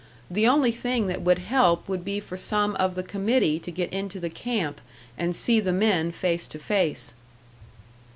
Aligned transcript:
The 0.31 0.47
only 0.47 0.71
thing 0.71 1.05
that 1.05 1.21
would 1.21 1.37
help 1.37 1.87
would 1.87 2.03
be 2.03 2.19
for 2.19 2.35
some 2.35 2.73
of 2.77 2.95
the 2.95 3.03
committee 3.03 3.59
to 3.59 3.69
get 3.69 3.93
into 3.93 4.19
the 4.19 4.31
camp 4.31 4.81
and 5.15 5.35
see 5.35 5.59
the 5.59 5.71
men 5.71 6.11
face 6.11 6.47
to 6.47 6.57
face. 6.57 7.13